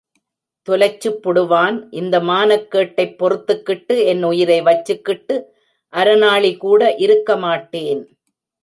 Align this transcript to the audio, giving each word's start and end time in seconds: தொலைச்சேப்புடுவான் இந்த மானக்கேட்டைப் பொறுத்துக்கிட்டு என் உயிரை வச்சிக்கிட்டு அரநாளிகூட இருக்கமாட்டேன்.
தொலைச்சேப்புடுவான் 0.67 1.77
இந்த 1.91 2.19
மானக்கேட்டைப் 2.19 3.15
பொறுத்துக்கிட்டு 3.19 3.95
என் 4.05 4.23
உயிரை 4.23 4.59
வச்சிக்கிட்டு 4.61 5.37
அரநாளிகூட 5.93 6.81
இருக்கமாட்டேன். 6.97 8.03